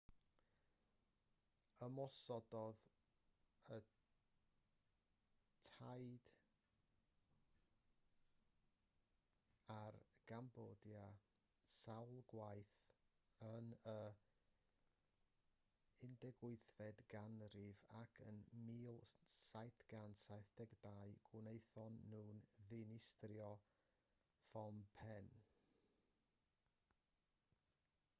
ymosododd 1.87 2.79
y 3.73 3.75
taiaid 5.67 6.29
ar 9.73 9.97
gambodia 10.31 11.03
sawl 11.75 12.17
gwaith 12.33 12.71
yn 13.49 13.69
y 13.93 14.09
18fed 16.23 17.03
ganrif 17.13 17.85
ac 18.01 18.19
yn 18.31 18.41
1772 18.71 21.15
gwnaethon 21.29 22.01
nhw 22.15 22.25
ddinistrio 22.71 23.53
phnom 24.49 24.83
phen 24.97 25.31